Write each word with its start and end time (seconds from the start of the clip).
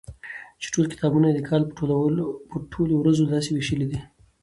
چي 0.61 0.67
ټول 0.73 0.85
کتابونه 0.93 1.25
يي 1.29 1.33
د 1.35 1.41
کال 1.49 1.61
په 2.49 2.57
ټولو 2.73 2.93
ورځو 3.01 3.29
داسي 3.31 3.51
ويشلي 3.53 3.85
دي 3.91 3.99